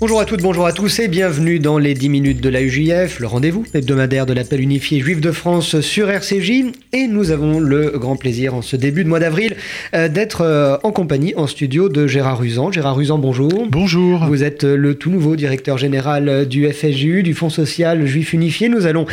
[0.00, 3.18] Bonjour à toutes, bonjour à tous et bienvenue dans les 10 minutes de la UJF,
[3.18, 6.66] le rendez-vous hebdomadaire de l'appel unifié juif de France sur RCJ.
[6.92, 9.56] Et nous avons le grand plaisir en ce début de mois d'avril
[9.94, 12.70] euh, d'être euh, en compagnie en studio de Gérard Ruzan.
[12.70, 13.66] Gérard Ruzan, bonjour.
[13.68, 14.24] Bonjour.
[14.26, 18.68] Vous êtes euh, le tout nouveau directeur général du FSJU, du Fonds social juif unifié.
[18.68, 19.06] Nous allons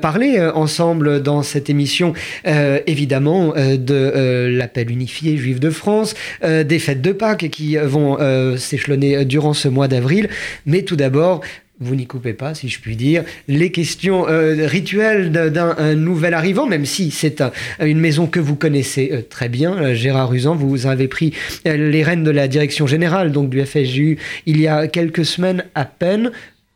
[0.00, 2.12] parler ensemble dans cette émission
[2.44, 8.18] évidemment de l'appel unifié juif de France, des fêtes de Pâques qui vont
[8.56, 10.23] s'échelonner durant ce mois d'avril
[10.66, 11.42] mais tout d'abord,
[11.80, 16.66] vous n'y coupez pas, si je puis dire, les questions euh, rituelles d'un nouvel arrivant,
[16.66, 17.42] même si c'est
[17.80, 19.76] une maison que vous connaissez euh, très bien.
[19.76, 24.18] Euh, Gérard Ruzan, vous avez pris les rênes de la direction générale donc du FSJU
[24.46, 26.30] il y a quelques semaines à peine.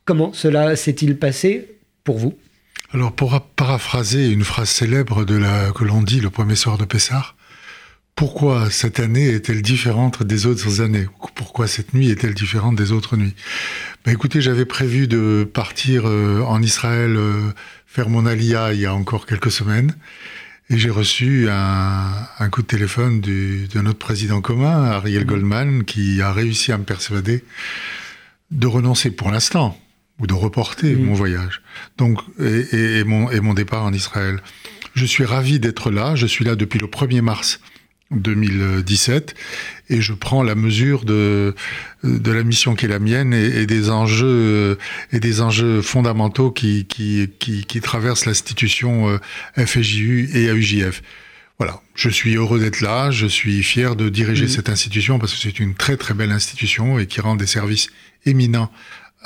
[0.05, 1.69] Comment cela s'est-il passé
[2.03, 2.35] pour vous?
[2.93, 6.87] Alors, pour paraphraser une phrase célèbre de la, que l'on dit le premier soir de
[6.87, 7.37] Pessard,
[8.19, 13.17] pourquoi cette année est-elle différente des autres années Pourquoi cette nuit est-elle différente des autres
[13.17, 13.37] nuits
[14.05, 17.53] ben Écoutez, j'avais prévu de partir euh, en Israël euh,
[17.87, 19.95] faire mon alia il y a encore quelques semaines.
[20.69, 25.27] Et j'ai reçu un, coup de téléphone de notre président commun, Ariel mmh.
[25.27, 27.45] Goldman, qui a réussi à me persuader
[28.51, 29.79] de renoncer pour l'instant,
[30.19, 31.05] ou de reporter mmh.
[31.05, 31.63] mon voyage,
[31.99, 34.43] donc, et, mon, et mon départ en Israël.
[34.97, 37.61] Je suis ravi d'être là, je suis là depuis le 1er mars
[38.11, 39.35] 2017
[39.91, 41.55] et je prends la mesure de,
[42.05, 44.79] de la mission qui est la mienne et, des enjeux
[45.13, 49.19] et des enjeux fondamentaux qui, qui, qui, qui traversent l'institution euh,
[49.67, 51.03] FJU et AUJF.
[51.59, 54.49] Voilà, je suis heureux d'être là, je suis fier de diriger mmh.
[54.49, 57.89] cette institution parce que c'est une très très belle institution et qui rend des services
[58.25, 58.71] éminents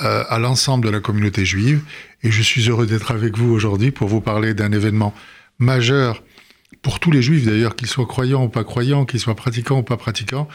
[0.01, 1.81] euh, à l'ensemble de la communauté juive.
[2.23, 5.13] Et je suis heureux d'être avec vous aujourd'hui pour vous parler d'un événement
[5.59, 6.23] majeur
[6.81, 9.83] pour tous les juifs d'ailleurs, qu'ils soient croyants ou pas croyants, qu'ils soient pratiquants ou
[9.83, 10.47] pas pratiquants,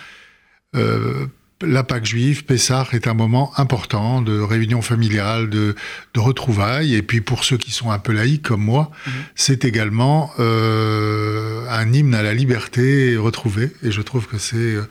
[0.76, 1.26] euh,
[1.60, 5.75] la Pâque juive, Pessah, est un moment important de réunion familiale, de,
[6.15, 6.94] de retrouvailles.
[6.94, 9.12] Et puis pour ceux qui sont un peu laïcs comme moi, mhm.
[9.34, 13.72] c'est également euh, un hymne à la liberté retrouvée.
[13.82, 14.88] Et je trouve que c'est euh,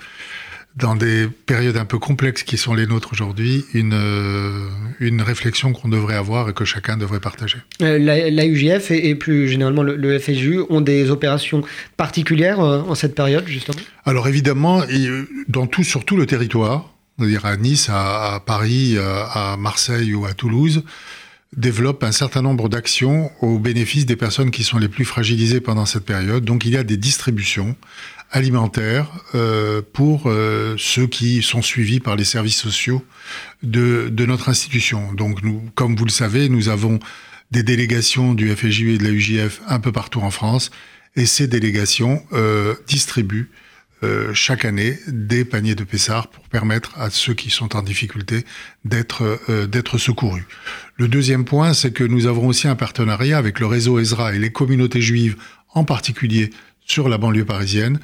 [0.77, 4.67] dans des périodes un peu complexes qui sont les nôtres aujourd'hui, une, euh,
[4.99, 7.57] une réflexion qu'on devrait avoir et que chacun devrait partager.
[7.81, 11.63] Euh, la, UGF et, plus généralement le, le, FSU ont des opérations
[11.97, 13.79] particulières euh, en cette période, justement?
[14.05, 14.83] Alors évidemment,
[15.47, 20.25] dans tout, sur tout le territoire, c'est-à-dire à Nice, à, Paris, à, à Marseille ou
[20.25, 20.83] à Toulouse,
[21.55, 25.85] développe un certain nombre d'actions au bénéfice des personnes qui sont les plus fragilisées pendant
[25.85, 26.43] cette période.
[26.43, 27.75] Donc il y a des distributions
[28.31, 33.03] alimentaire euh, pour euh, ceux qui sont suivis par les services sociaux
[33.63, 35.13] de, notre institution.
[35.13, 36.99] Donc, nous, comme vous le savez, nous avons
[37.51, 40.69] des délégations du FSJU et de la UJF un peu partout en France,
[41.15, 43.49] et ces délégations euh, distribuent
[44.03, 48.45] euh, chaque année des paniers de Pessard pour permettre à ceux qui sont en difficulté
[48.85, 50.45] d'être euh, d'être secourus.
[50.97, 54.39] Le deuxième point, c'est que nous avons aussi un partenariat avec le réseau Ezra et
[54.39, 55.35] les communautés juives,
[55.73, 56.51] en particulier
[56.85, 57.99] sur la banlieue parisienne,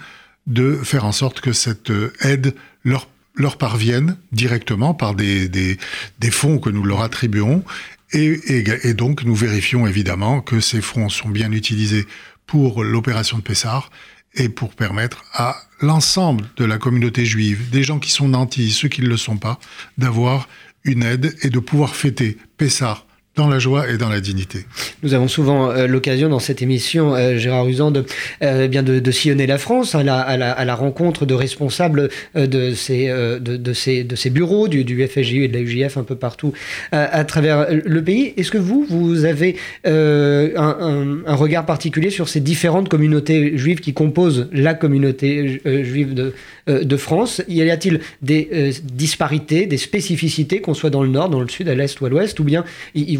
[0.47, 5.77] de faire en sorte que cette euh, aide leur, leur parvienne directement par des, des,
[6.19, 7.63] des fonds que nous leur attribuons.
[8.11, 12.05] Et, et, donc, nous vérifions évidemment que ces fonds sont bien utilisés
[12.45, 13.89] pour l'opération de Pessard
[14.35, 18.87] et pour permettre à l'ensemble de la communauté juive, des gens qui sont nantis, ceux
[18.87, 19.59] qui ne le sont pas,
[19.97, 20.47] d'avoir
[20.83, 23.05] une aide et de pouvoir fêter Pessard
[23.35, 24.65] dans la joie et dans la dignité.
[25.01, 28.05] Nous avons souvent euh, l'occasion dans cette émission, euh, Gérard Usan, de,
[28.43, 32.09] euh, bien de, sillonner la France à la, à, la, à la, rencontre de responsables
[32.35, 35.97] de, ces, de, de, ces, de ces bureaux du, du FSJU et de la UJF
[35.97, 36.53] un peu partout
[36.91, 38.33] à travers le pays.
[38.37, 39.55] Est-ce que vous, vous avez
[39.85, 46.33] un, un, regard particulier sur ces différentes communautés juives qui composent la communauté juive de,
[46.67, 47.41] de France?
[47.47, 51.75] Y a-t-il des disparités, des spécificités, qu'on soit dans le nord, dans le sud, à
[51.75, 52.65] l'est ou à l'ouest, ou bien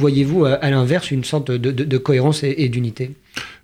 [0.04, 3.12] voyez-vous à, l'inverse une sorte de, cohérence et, d'unité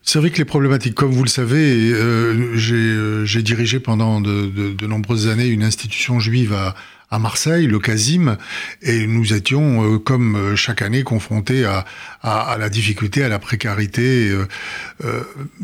[0.01, 4.87] c'est vrai que les problématiques, comme vous le savez, euh, euh, j'ai dirigé pendant de,
[4.87, 6.53] nombreuses années une institution juive
[7.11, 8.37] à, Marseille, le Casim,
[8.81, 11.85] et nous étions, euh, comme chaque année, confrontés à,
[12.57, 14.31] la difficulté, à la précarité.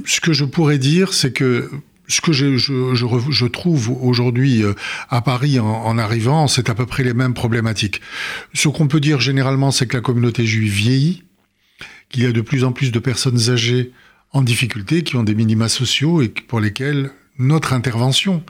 [0.06, 1.72] ce que je pourrais dire, c'est que
[2.08, 4.74] ce que je, je, trouve aujourd'hui euh,
[5.10, 8.02] à Paris en, arrivant, c'est à peu près les mêmes problématiques.
[8.54, 11.24] Ce qu'on peut dire généralement, c'est que la communauté juive vieillit,
[12.10, 13.92] qu'il y a de plus en plus de personnes âgées
[14.32, 18.44] en difficulté, qui ont des minima sociaux et pour lesquelles notre intervention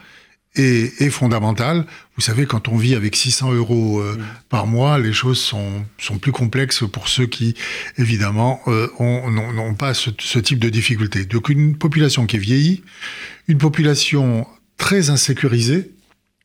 [0.56, 1.86] est, fondamentale.
[2.16, 4.26] Vous savez, quand on vit avec 600 euros euh, mmh.
[4.50, 7.56] par mois, les choses sont, sont plus complexes pour ceux qui,
[7.98, 11.26] évidemment, euh, n'ont pas ce, ce, type de difficulté.
[11.26, 12.84] Donc une population qui est vieillie,
[13.48, 14.48] une population
[14.78, 15.92] très insécurisée,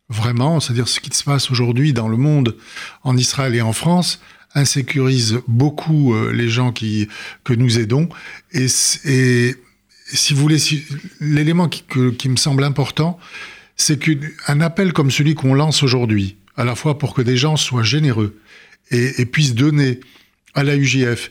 [0.09, 2.57] vraiment, c'est-à-dire ce qui se passe aujourd'hui dans le monde,
[3.05, 4.21] en Israël et en France,
[4.55, 7.09] insécurise beaucoup euh, les gens qui,
[7.45, 8.09] que nous aidons.
[8.53, 8.67] Et,
[9.05, 9.57] et
[10.13, 10.59] si vous voulez,
[11.21, 11.85] l'élément qui,
[12.19, 13.19] qui me semble important,
[13.81, 17.57] c'est qu'un appel comme celui qu'on lance aujourd'hui, à la fois pour que des gens
[17.57, 18.39] soient généreux
[18.91, 20.01] et, puissent donner
[20.55, 21.31] à la UJF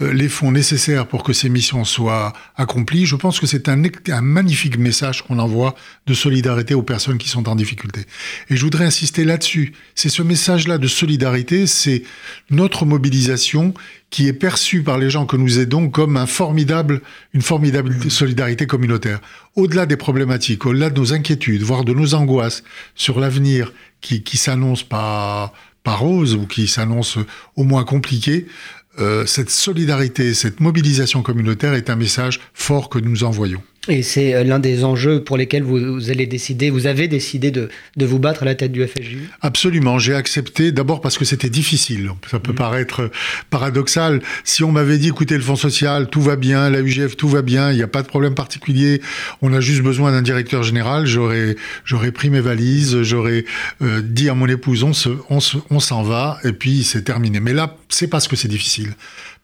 [0.00, 4.20] les fonds nécessaires pour que ces missions soient accomplies, je pense que c'est un, un,
[4.20, 5.74] magnifique message qu'on envoie
[6.06, 8.00] de solidarité aux personnes qui sont en difficulté.
[8.48, 9.72] Et je voudrais insister là-dessus.
[9.94, 12.02] C'est ce message-là de solidarité, c'est
[12.48, 13.74] notre mobilisation
[14.08, 17.00] qui est perçue par les gens que nous aidons comme un formidable,
[17.32, 18.10] une formidable mmh.
[18.10, 19.20] solidarité communautaire.
[19.54, 22.64] Au-delà des problématiques, au-delà de nos inquiétudes, voire de nos angoisses
[22.94, 25.52] sur l'avenir qui, qui s'annonce pas,
[25.84, 27.18] pas rose ou qui s'annonce
[27.56, 28.79] au moins compliqué, euh,
[29.26, 33.62] cette solidarité, cette mobilisation communautaire est un message fort que nous envoyons.
[33.88, 37.70] Et c'est euh, l'un des enjeux pour lesquels vous, allez décider, vous avez décidé de,
[37.96, 41.48] de, vous battre à la tête du FSJU Absolument, j'ai accepté, d'abord parce que c'était
[41.48, 42.10] difficile.
[42.30, 42.56] Ça peut mmh.
[42.56, 43.10] paraître
[43.48, 44.20] paradoxal.
[44.44, 47.40] Si on m'avait dit, écoutez, le Fonds social, tout va bien, la UGF, tout va
[47.40, 49.00] bien, il n'y a pas de problème particulier,
[49.40, 51.56] on a juste besoin d'un directeur général, j'aurais,
[51.86, 53.46] j'aurais pris mes valises, j'aurais
[53.80, 57.02] euh, dit à mon épouse, on, se, on, se, on s'en va, et puis c'est
[57.02, 57.40] terminé.
[57.40, 58.92] Mais là, c'est parce que c'est difficile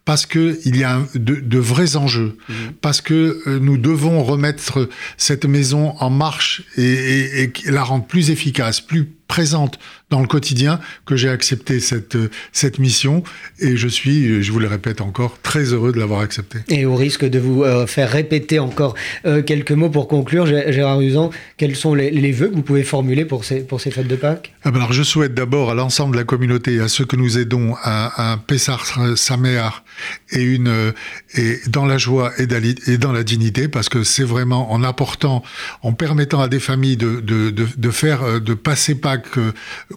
[0.07, 2.55] parce que il y a de, de, vrais enjeux, mmh.
[2.81, 4.89] parce que euh, nous devons remettre
[5.19, 9.79] cette maison en marche et, et, et la rendre plus efficace, plus présente
[10.11, 12.17] dans le quotidien que j'ai accepté cette,
[12.53, 13.25] cette mission
[13.59, 16.59] et je suis, je vous le répète encore, très heureux de l'avoir accepté.
[16.69, 18.95] Et au risque de vous euh, faire répéter encore
[19.25, 22.85] euh, quelques mots pour conclure, Gérard Usan, quels sont les, les, vœux que vous pouvez
[22.85, 24.53] formuler pour ces, pour ces fêtes de Pâques?
[24.63, 27.39] Ah ben Alors je souhaite d'abord à l'ensemble de la communauté, à ceux que nous
[27.39, 28.85] aidons, un, Pessar
[29.17, 29.85] Saméar
[30.31, 30.93] et, une,
[31.35, 32.47] et dans la joie et,
[32.87, 35.43] et dans la dignité, parce que c'est vraiment en apportant,
[35.83, 39.53] en permettant à des familles de, de, de, de faire, de passer Pâques que,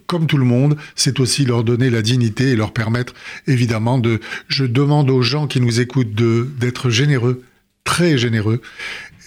[0.07, 3.13] comme tout le monde, c'est aussi leur donner la dignité et leur permettre,
[3.47, 4.19] évidemment, de.
[4.47, 7.43] Je demande aux gens qui nous écoutent d'être généreux,
[7.83, 8.61] très généreux.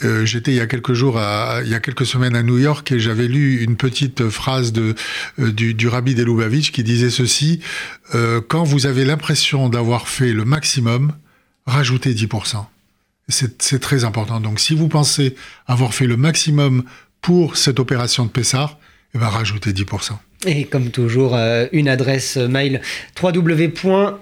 [0.05, 1.21] Euh, J'étais il y a quelques jours,
[1.63, 4.95] il y a quelques semaines à New York et j'avais lu une petite phrase de,
[5.39, 7.61] euh, du, rabbi de Lubavitch qui disait ceci
[8.15, 11.13] euh, Quand vous avez l'impression d'avoir fait le maximum,
[11.67, 12.65] rajoutez 10%.
[13.29, 14.41] C'est très important.
[14.41, 15.37] Donc si vous pensez
[15.67, 16.83] avoir fait le maximum
[17.21, 18.79] pour cette opération de Pessar,
[19.15, 20.13] et va rajouter 10%.
[20.45, 22.81] Et comme toujours, euh, une adresse mail
[23.23, 24.21] www.fsju.org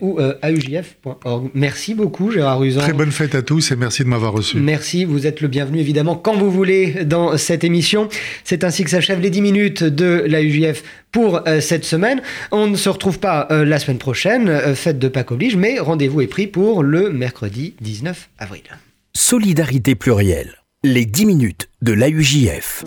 [0.00, 1.50] ou euh, aujf.org.
[1.54, 2.80] Merci beaucoup, Gérard Ruzan.
[2.80, 4.58] Très bonne fête à tous et merci de m'avoir reçu.
[4.58, 8.08] Merci, vous êtes le bienvenu évidemment quand vous voulez dans cette émission.
[8.42, 12.20] C'est ainsi que s'achèvent les 10 minutes de l'AUJF pour euh, cette semaine.
[12.50, 16.26] On ne se retrouve pas la semaine prochaine, fête de Pâques oblige, mais rendez-vous est
[16.26, 18.62] pris pour le mercredi 19 avril.
[19.14, 22.84] Solidarité plurielle les 10 minutes de l'AUJF.